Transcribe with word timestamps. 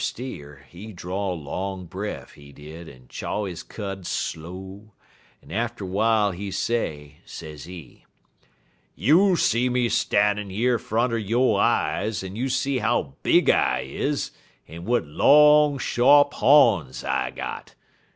Steer, 0.03 0.65
he 0.67 0.91
draw 0.93 1.31
long 1.31 1.85
breff, 1.87 2.31
he 2.31 2.51
did, 2.51 2.89
en 2.89 3.05
chaw 3.07 3.45
he 3.45 3.55
cud 3.67 4.07
slow, 4.07 4.93
en 5.43 5.51
atter 5.51 5.85
w'ile 5.85 6.31
he 6.33 6.49
say, 6.49 7.17
sezee: 7.23 8.05
"'You 8.95 9.35
see 9.35 9.69
me 9.69 9.89
stannin' 9.89 10.49
yer 10.49 10.79
front 10.79 11.13
er 11.13 11.19
yo' 11.19 11.53
eyes, 11.55 12.23
en 12.23 12.35
you 12.35 12.49
see 12.49 12.79
how 12.79 13.13
big 13.21 13.51
I 13.51 13.81
is, 13.81 14.31
en 14.67 14.85
w'at 14.85 15.05
long, 15.05 15.77
sharp 15.77 16.33
hawns 16.33 17.03
I 17.03 17.29
got. 17.29 17.75